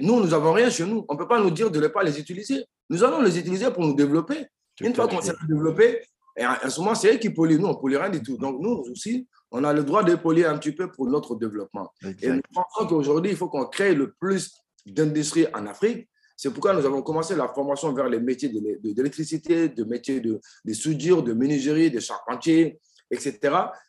[0.01, 1.05] Nous, nous n'avons rien chez nous.
[1.07, 2.65] On ne peut pas nous dire de ne pas les utiliser.
[2.89, 4.45] Nous allons les utiliser pour nous développer.
[4.81, 6.01] Une fois qu'on s'est développé,
[6.37, 7.57] et en, ce moment, c'est eux qui polluent.
[7.57, 8.37] Nous, on ne pollue rien du tout.
[8.37, 11.91] Donc, nous aussi, on a le droit de polluer un petit peu pour notre développement.
[12.21, 14.53] Et nous pensons qu'aujourd'hui, il faut qu'on crée le plus
[14.85, 16.09] d'industries en Afrique.
[16.35, 20.41] C'est pourquoi nous avons commencé la formation vers les métiers de l'électricité, de métiers de,
[20.65, 23.39] de soudure, de menuiserie, de charpentier, etc.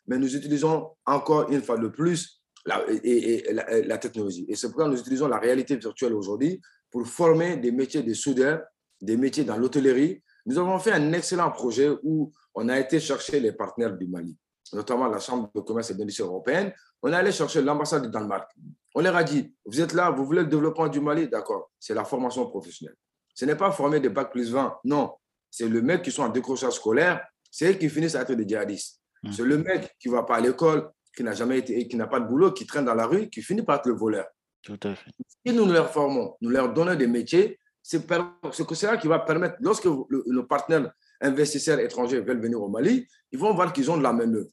[0.07, 3.43] Mais nous utilisons encore une fois de plus la, et,
[3.85, 4.45] la, technologie.
[4.49, 8.61] Et c'est pourquoi nous utilisons la réalité virtuelle aujourd'hui pour former des métiers de soudeurs,
[9.01, 10.21] des métiers dans l'hôtellerie.
[10.45, 14.37] Nous avons fait un excellent projet où on a été chercher les partenaires du Mali,
[14.73, 16.73] notamment la Chambre de commerce et d'industrie européenne.
[17.01, 18.51] On est allé chercher l'ambassade du Danemark.
[18.95, 21.29] On leur a dit, vous êtes là, vous voulez le développement du Mali?
[21.29, 22.97] D'accord, c'est la formation professionnelle.
[23.33, 25.13] Ce n'est pas former des bacs plus 20, non.
[25.49, 28.47] C'est le mec qui sont en décrochage scolaire, c'est eux qui finissent à être des
[28.47, 28.99] djihadistes.
[29.23, 29.31] Mmh.
[29.31, 32.05] C'est le mec qui ne va pas à l'école, qui n'a jamais été, qui n'a
[32.05, 34.27] pas de boulot, qui traîne dans la rue, qui finit par être le voleur.
[34.61, 35.09] Tout à fait.
[35.43, 39.85] Si nous leur formons, nous leur donnons des métiers, c'est cela qui va permettre, lorsque
[39.85, 44.13] nos partenaires investisseurs étrangers veulent venir au Mali, ils vont voir qu'ils ont de la
[44.13, 44.49] main-d'œuvre.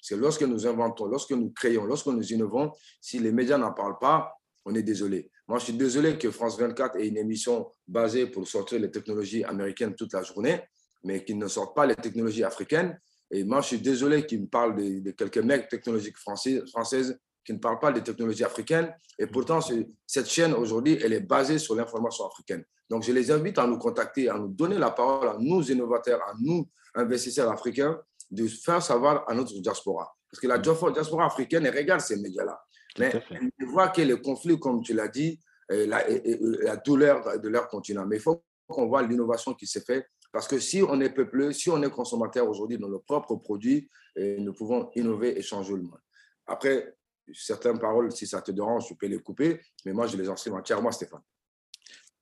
[0.00, 3.98] C'est lorsque nous inventons, lorsque nous créons, lorsque nous innovons, si les médias n'en parlent
[4.00, 4.32] pas,
[4.64, 5.30] on est désolé.
[5.46, 9.44] Moi, je suis désolé que France 24 ait une émission basée pour sortir les technologies
[9.44, 10.62] américaines toute la journée,
[11.04, 12.98] mais qu'ils ne sortent pas les technologies africaines.
[13.32, 17.54] Et moi, je suis désolé qu'ils me parlent de, quelques mecs technologiques françaises, françaises qui
[17.54, 18.94] ne parlent pas des technologies africaines.
[19.18, 19.60] Et pourtant,
[20.06, 22.62] cette chaîne aujourd'hui, elle est basée sur l'information africaine.
[22.90, 26.20] Donc, je les invite à nous contacter, à nous donner la parole, à nous innovateurs,
[26.28, 27.98] à nous investisseurs africains,
[28.30, 30.14] de faire savoir à notre diaspora.
[30.30, 32.62] Parce que la diaspora africaine, elle regarde ces médias-là.
[32.98, 35.40] Mais elle voit que les conflits, comme tu l'as dit,
[35.70, 38.04] la, la douleur de leur continent.
[38.06, 41.52] Mais il faut qu'on voit l'innovation qui s'est faite parce que si on est peupleux,
[41.52, 45.82] si on est consommateur aujourd'hui dans nos propres produits, nous pouvons innover et changer le
[45.82, 46.00] monde.
[46.46, 46.96] Après,
[47.32, 50.54] certaines paroles, si ça te dérange, tu peux les couper, mais moi, je les enseigne
[50.54, 51.20] entièrement, Stéphane.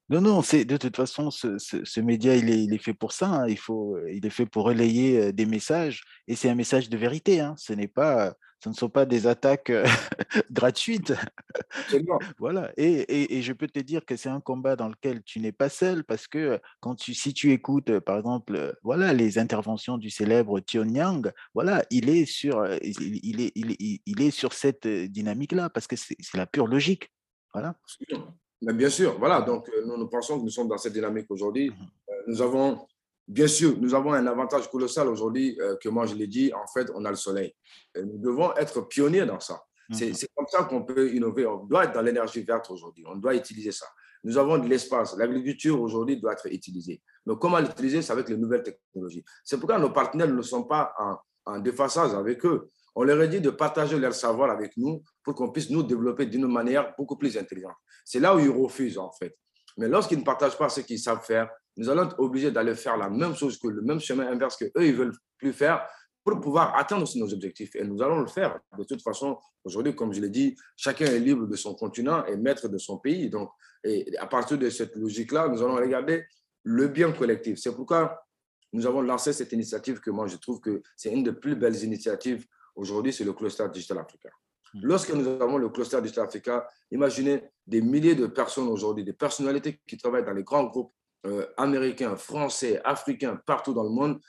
[0.09, 3.29] Non, non, c'est de toute façon, ce, média, il est, il est, fait pour ça.
[3.29, 3.49] Hein.
[3.49, 6.97] Il, faut, il est fait pour relayer euh, des messages, et c'est un message de
[6.97, 7.39] vérité.
[7.39, 7.55] Hein.
[7.57, 9.85] Ce n'est pas ce ne sont pas des attaques euh,
[10.51, 11.15] gratuites.
[12.39, 12.73] voilà.
[12.77, 15.69] Et, et, je peux te dire que c'est un combat dans lequel tu n'es pas
[15.69, 20.61] seul parce que quand tu, si tu écoutes, par exemple, voilà, les interventions du célèbre
[20.61, 25.87] Tion Yang, voilà, il est sur, il, est, il, il est sur cette dynamique-là parce
[25.87, 27.11] que c'est la pure logique.
[27.53, 27.75] Voilà.
[28.61, 29.41] Bien sûr, voilà.
[29.41, 31.71] Donc, nous, nous pensons que nous sommes dans cette dynamique aujourd'hui.
[31.71, 31.75] Mmh
[32.27, 32.87] nous avons
[33.31, 36.67] Bien sûr, nous avons un avantage colossal aujourd'hui, euh, que moi je l'ai dit, en
[36.67, 37.55] fait, on a le soleil.
[37.95, 39.63] nous devons être pionniers dans ça.
[39.89, 40.15] Mhm.
[40.15, 41.47] C'est comme ça qu'on peut innover.
[41.47, 43.05] On doit être dans l'énergie verte aujourd'hui.
[43.07, 43.87] On doit utiliser ça.
[44.25, 45.17] Nous avons de l'espace.
[45.17, 47.01] L'agriculture aujourd'hui doit être utilisée.
[47.25, 48.03] Mais comment l'utiliser?
[48.03, 49.25] C'est avec les nouvelles technologies.
[49.45, 51.17] C'est pourquoi nos partenaires ne sont pas en,
[51.53, 52.69] en défaçage avec eux.
[52.97, 56.27] On leur a dit de partager leur savoir avec nous pour qu'on puisse nous développer
[56.27, 57.77] d'une manière beaucoup plus intelligente.
[58.05, 59.37] C'est là où ils refusent, en fait.
[59.77, 62.97] Mais lorsqu'ils ne partagent pas ce qu'ils savent faire, nous allons être obligés d'aller faire
[62.97, 65.87] la même chose que le même chemin inverse que eux ils veulent plus faire
[66.25, 67.75] pour pouvoir atteindre nos objectifs.
[67.77, 68.59] Et nous allons le faire.
[68.77, 72.37] De toute façon, aujourd'hui, comme je l'ai dit, chacun est libre de son continent et
[72.37, 73.31] maître de son pays.
[73.31, 73.51] Donc,
[73.85, 76.27] et à partir de cette logique-là, nous allons regarder
[76.65, 77.59] le bien collectif.
[77.59, 78.23] C'est pourquoi
[78.73, 81.83] nous avons lancé cette initiative que moi, je trouve que c'est une des plus belles
[81.83, 84.29] initiatives aujourd'hui, c'est le cluster Digital Africa.
[84.75, 89.81] Lorsque nous avons le cluster Digital Africa, imaginez des milliers de personnes aujourd'hui, des personnalités
[89.87, 90.93] qui travaillent dans les grands groupes
[91.27, 94.21] euh, américains, français, africains, partout dans le monde,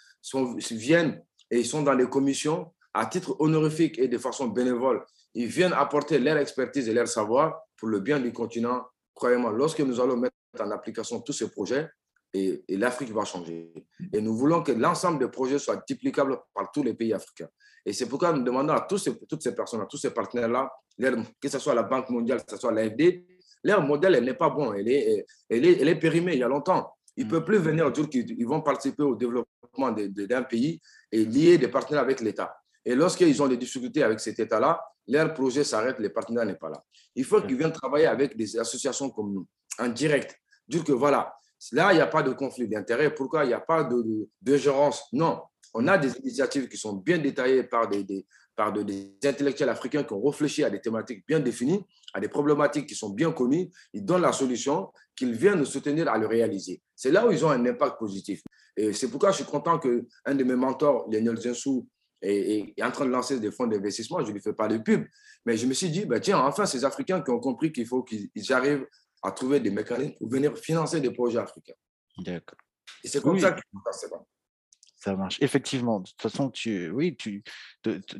[0.72, 5.06] viennent et ils sont dans les commissions à titre honorifique et de façon bénévole.
[5.34, 8.86] Ils viennent apporter leur expertise et leur savoir pour le bien du continent.
[9.14, 11.90] Croyez-moi, lorsque nous allons mettre en application tous ces projets,
[12.34, 13.74] et, l'Afrique va changer.
[14.14, 17.50] Et nous voulons que l'ensemble des projets soient duplicables par tous les pays africains.
[17.86, 20.72] Et c'est pourquoi nous demandons à tous toutes ces personnes, à tous ces partenaires-là,
[21.42, 23.26] que ce soit la Banque mondiale, que ce soit l'AFD,
[23.64, 26.48] leur modèle n'est pas bon, elle est, elle, est, elle est périmée il y a
[26.48, 26.94] longtemps.
[27.18, 31.58] Ils ne peuvent plus venir dire qu'ils vont participer au développement d'un pays et lier
[31.58, 32.56] des partenaires avec l'État.
[32.84, 36.70] Et lorsqu'ils ont des difficultés avec cet État-là, leur projet s'arrête, les partenaires n'est pas
[36.70, 36.84] là.
[37.16, 40.36] Il faut qu'ils viennent travailler avec des associations comme nous, en direct.
[40.68, 41.34] Dire que voilà,
[41.72, 43.14] là, il n'y a pas de conflit d'intérêts.
[43.14, 44.60] Pourquoi il n'y a pas de, de,
[45.14, 45.42] Non,
[45.74, 50.14] on a des initiatives qui sont bien détaillées par des, par des intellectuels africains qui
[50.14, 53.72] ont réfléchi à des thématiques bien définies, à des problématiques qui sont bien connues.
[53.94, 56.82] Ils donnent la solution, qu'ils viennent nous soutenir à le réaliser.
[56.96, 58.42] C'est là où ils ont un impact positif.
[58.76, 61.88] Et c'est pourquoi je suis content qu'un de mes mentors, Lionel Zinsou,
[62.22, 64.20] est, en train de lancer des fonds d'investissement.
[64.20, 65.06] Je ne lui fais pas de pub.
[65.46, 68.04] Mais je me suis dit, bah, tiens, enfin, ces Africains qui ont compris qu'il faut
[68.04, 68.86] qu'ils arrivent
[69.24, 71.74] à trouver des mécanismes pour venir financer des projets africains.
[72.18, 72.58] D'accord.
[73.04, 74.08] Et c'est comme ça que ça
[74.96, 75.38] Ça marche.
[75.42, 77.44] Effectivement, de toute façon, tu, oui, tu,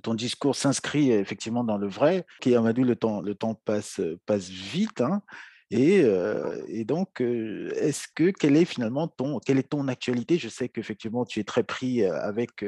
[0.02, 2.26] ton discours s'inscrit effectivement dans le vrai.
[2.40, 5.02] Qui Amadou, le temps, le temps passe, passe vite.
[5.02, 5.22] Hein,
[5.70, 10.38] et, euh, et, donc, euh, est-ce que quelle est finalement ton, quelle est ton actualité?
[10.38, 12.66] Je sais qu'effectivement, tu es très pris avec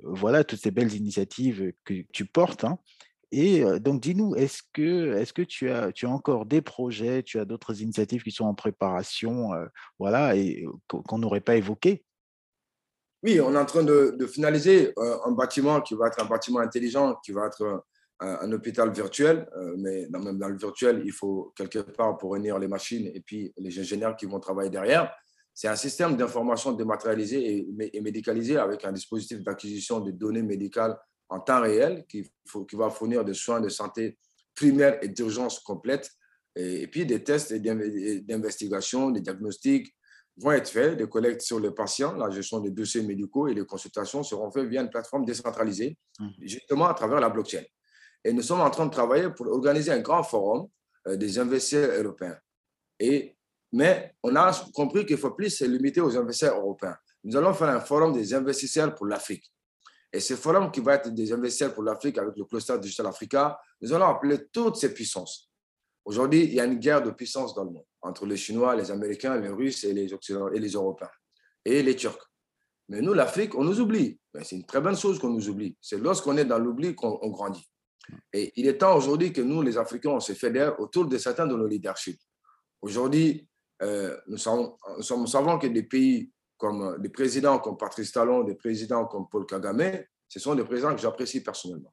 [0.00, 2.64] voilà toutes ces belles initiatives que tu portes.
[2.64, 2.78] Hein,
[3.32, 8.30] et donc, dis-nous, est-ce que, tu, as, encore des projets, tu as d'autres initiatives qui
[8.30, 9.50] sont en préparation,
[9.98, 12.04] voilà, et qu'on n'aurait pas évoquées?
[13.22, 17.16] Oui, on est en train de, finaliser un bâtiment qui va être un bâtiment intelligent,
[17.24, 17.84] qui va être
[18.20, 22.68] un, hôpital virtuel, mais même dans le virtuel, il faut quelque part pour réunir les
[22.68, 25.12] machines et puis les ingénieurs qui vont travailler derrière.
[25.52, 30.96] C'est un système d'information dématérialisé et médicalisé avec un dispositif d'acquisition de données médicales
[31.28, 32.30] en temps réel qui,
[32.68, 34.18] qui va fournir des soins de santé
[34.54, 36.10] primaires et d'urgence complètes.
[36.56, 39.94] Et, puis des tests d'investigation, des diagnostics
[40.36, 43.64] vont être faits, des collectes sur les patients, la gestion des dossiers médicaux et les
[43.64, 46.28] consultations seront faites via une plateforme décentralisée, mmh.
[46.42, 47.62] justement à travers la blockchain.
[48.24, 50.68] Et nous sommes en train de travailler pour organiser un grand forum
[51.08, 52.38] euh, des investisseurs européens.
[52.98, 53.36] Et,
[53.72, 56.96] mais on a compris qu'il faut plus se limiter aux investisseurs européens.
[57.24, 59.52] Nous allons faire un forum des investisseurs pour l'Afrique.
[60.14, 63.58] Et ce forum qui va être des investisseurs pour l'Afrique avec le cluster Digital Africa,
[63.80, 65.50] nous allons appeler toutes ces puissances.
[66.04, 68.92] Aujourd'hui, il y a une guerre de puissance dans le monde entre les Chinois, les
[68.92, 71.10] Américains, les Russes et les, et les Européens
[71.64, 72.30] et les Turcs.
[72.88, 74.20] Mais nous, l'Afrique, on nous oublie.
[74.42, 75.76] C'est une très bonne chose qu'on nous oublie.
[75.80, 77.68] C'est lorsqu'on est dans l'oubli qu'on grandit.
[78.32, 81.48] Et il est temps aujourd'hui que nous, les Africains, on se fédère autour de certains
[81.48, 82.20] de nos leaderships.
[82.82, 83.48] Aujourd'hui,
[83.82, 88.54] euh, nous, nous, savons que des pays comme euh, des présidents comme Patrice Talon, des
[88.54, 91.92] présidents comme Paul Kagame, ce sont des présidents que j'apprécie personnellement.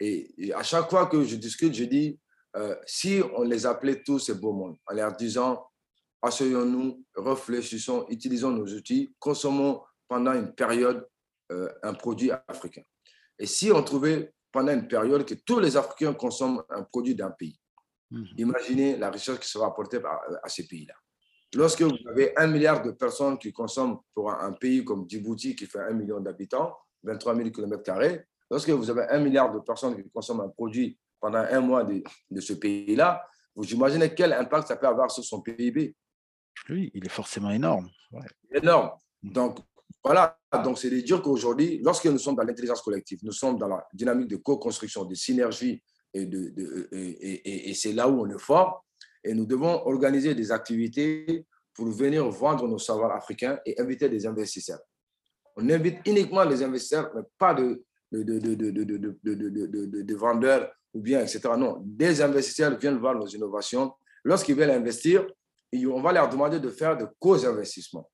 [0.00, 2.18] Et, à chaque fois que je discute, je dis,
[2.56, 5.66] euh, si on les appelait tous ces beaux mondes, en leur disant,
[6.22, 11.06] asseyons-nous, réfléchissons, utilisons nos outils, consommons pendant une période
[11.52, 12.82] euh, un produit africain.
[13.38, 17.30] Et si on trouvait pendant une période que tous les Africains consomment un produit d'un
[17.30, 17.58] pays,
[18.10, 18.26] mhm.
[18.38, 20.00] imaginez la richesse qui sera apportée
[20.42, 20.94] à ces pays-là.
[21.54, 25.66] Lorsque vous avez un milliard de personnes qui consomment pour un, pays comme Djibouti qui
[25.66, 30.08] fait un million d'habitants, 23 000 km, lorsque vous avez un milliard de personnes qui
[30.10, 34.86] consomment un produit pendant un mois de, ce pays-là, vous imaginez quel impact ça peut
[34.86, 35.96] avoir sur son PIB
[36.68, 37.88] Oui, il est forcément énorme.
[38.52, 38.90] Énorme.
[39.22, 39.32] Mm.
[39.32, 39.58] Donc,
[40.04, 43.68] voilà, donc c'est de dire qu'aujourd'hui, lorsque nous sommes dans l'intelligence collective, nous sommes dans
[43.68, 45.82] la dynamique de co-construction, de synergie,
[46.14, 48.86] et, de, et, et c'est là où on est fort
[49.24, 54.26] et nous devons organiser des activités pour venir vendre nos savoirs africains et inviter des
[54.26, 54.80] investisseurs.
[55.56, 61.40] On invite uniquement les investisseurs, mais pas de, de, de, de, vendeurs ou bien, etc.
[61.56, 63.92] Non, des investisseurs viennent voir nos innovations.
[64.24, 65.26] Lorsqu'ils veulent investir,
[65.74, 68.10] on va leur demander de faire de co-investissements.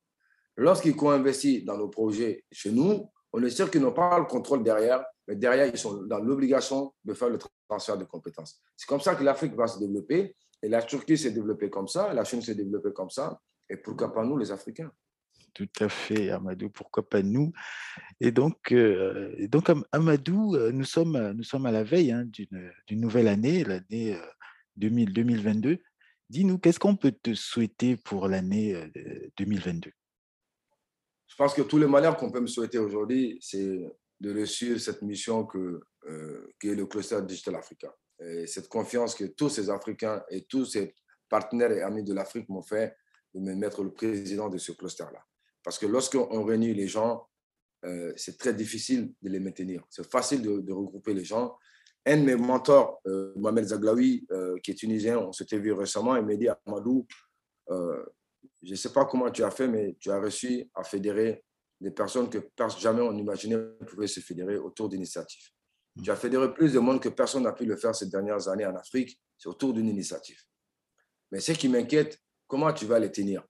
[0.56, 4.62] Lorsqu'ils co-investissent dans nos projets chez nous, On est sûr qu'ils n'ont pas le contrôle
[4.62, 7.38] derrière, mais derrière, ils sont dans l'obligation de faire le
[7.68, 8.60] transfert de compétences.
[8.76, 10.36] C'est comme ça que l'Afrique va se développer.
[10.62, 13.40] Et la Turquie s'est développée comme ça, la Chine s'est développée comme ça.
[13.68, 14.92] Et pourquoi pas nous, les Africains?
[15.52, 17.52] Tout à fait, Amadou, pourquoi pas nous?
[18.20, 23.00] Et donc, euh, donc Amadou, euh, nous sommes, nous sommes à la veille hein, d'une
[23.00, 24.18] nouvelle année, l'année
[24.76, 25.78] 2022.
[26.28, 28.74] Dis-nous, qu'est-ce qu'on peut te souhaiter pour l'année
[29.36, 29.92] 2022
[31.28, 33.80] Je pense que tous les malheurs qu'on peut me souhaiter aujourd'hui, c'est
[34.20, 37.94] de réussir cette mission que, euh, qui est le cluster Digital Africa.
[38.20, 40.94] Et cette confiance que tous ces Africains et tous ces
[41.28, 42.96] partenaires et amis de l'Afrique m'ont fait
[43.34, 45.24] de me mettre le président de ce cluster-là.
[45.62, 47.26] Parce que lorsqu'on réunit les gens,
[47.84, 49.84] euh, c'est très difficile de les maintenir.
[49.90, 51.56] C'est facile de, regrouper les gens.
[52.06, 54.26] Un de mes mentors, euh, Mohamed Zaglaoui,
[54.62, 57.06] qui est tunisien, on s'était vu récemment, il m'a dit Amadou,
[57.68, 61.44] je ne sais pas comment tu as fait, mais tu as réussi à fédérer
[61.80, 62.38] des personnes que
[62.78, 65.48] jamais on n'imaginait pouvaient se fédérer autour d'initiatives.
[66.02, 68.66] Tu as fédéré plus de monde que personne n'a pu le faire ces dernières années
[68.66, 70.40] en Afrique, c'est autour d'une initiative.
[71.30, 73.44] Mais ce qui m'inquiète, comment tu vas les tenir?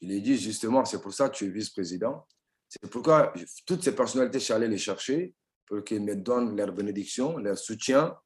[0.00, 2.26] Il est dit justement, c'est pour ça que tu es vice-président.
[2.68, 3.32] C'est pourquoi
[3.66, 5.34] toutes ces personnalités, je suis allé les chercher
[5.66, 8.16] pour qu'ils me donnent leur bénédiction, leur soutien,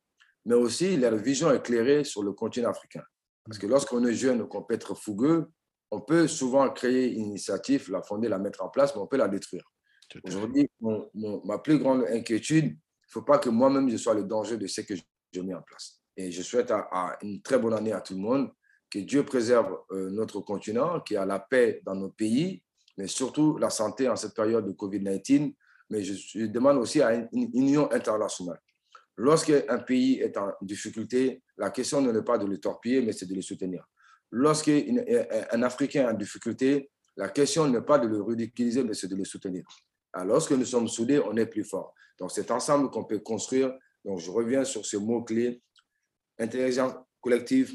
[0.44, 3.02] mais aussi leur vision éclairée sur le continent africain.
[3.44, 5.46] Parce que lorsqu'on est jeune, qu'on peut être fougueux,
[5.90, 9.16] on peut souvent créer une initiative, la fonder, la mettre en place, mais on peut
[9.16, 9.64] la détruire.
[10.24, 12.76] Aujourd'hui, ma plus grande inquiétude,
[13.11, 14.94] ne faut pas que moi-même je sois le danger de ce que
[15.33, 16.01] je mets en place.
[16.16, 18.51] Et je souhaite à, une très bonne année à tout le monde,
[18.90, 22.62] que Dieu préserve euh, notre continent, qu'il y a la paix dans nos pays,
[22.99, 25.55] mais surtout la santé en cette période de COVID-19.
[25.90, 28.61] Mais je, demande aussi à une, union internationale.
[29.16, 33.27] Lorsqu'un pays est en difficulté, la question ne n'est pas de le torpiller, mais c'est
[33.27, 33.87] de le soutenir
[34.31, 39.16] lorsqu'un Africain est en difficulté, la question n'est pas de le ridiculiser, mais c'est de
[39.16, 39.64] le soutenir.
[40.12, 41.94] Alors, lorsque nous sommes soudés, on est plus fort.
[42.18, 43.73] Donc, c'est ensemble qu'on peut construire.
[44.05, 45.62] Donc, je reviens sur ce mot-clé
[46.38, 47.73] intelligence collective,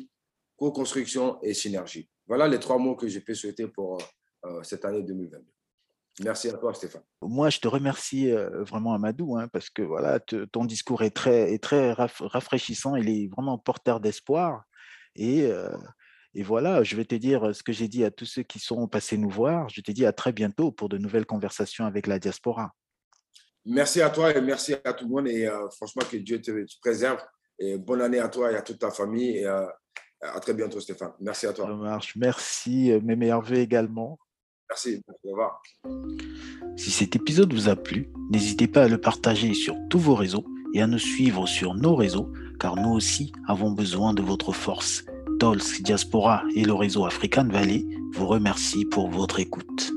[0.57, 2.09] co-construction et synergie.
[2.27, 3.99] Voilà les trois mots que je peux souhaiter pour
[4.45, 5.45] euh, cette année 2022.
[6.23, 7.03] Merci à toi, Stéphane.
[7.21, 11.53] Moi, je te remercie euh, vraiment, Amadou, hein, parce que voilà, ton discours est très,
[11.53, 12.95] est très rafraîchissant.
[12.95, 14.63] Il est vraiment porteur d'espoir.
[15.15, 15.69] Et euh,
[16.35, 18.87] et voilà, je vais te dire ce que j'ai dit à tous ceux qui sont
[18.89, 19.69] passés nous voir.
[19.69, 22.73] Je te dis à très bientôt pour de nouvelles conversations avec la diaspora.
[23.63, 25.27] Merci à toi et merci à tout le monde.
[25.29, 27.23] Et euh, franchement, que Dieu te, préserve.
[27.57, 29.37] Et bonne année à toi et à toute ta famille.
[29.37, 29.65] Et euh,
[30.21, 31.13] à très bientôt, Stéphane.
[31.21, 31.67] Merci à toi.
[31.67, 32.15] Ça marche.
[32.17, 32.91] Merci.
[33.01, 34.19] Mes meilleurs voeux également.
[34.69, 35.01] Merci.
[35.23, 35.61] Au revoir.
[36.75, 40.45] Si cet épisode vous a plu, n'hésitez pas à le partager sur tous vos réseaux
[40.73, 45.05] et à nous suivre sur nos réseaux, car nous aussi avons besoin de votre force.
[45.39, 49.94] Tolsk Diaspora et le réseau African Valley vous remercient pour votre écoute.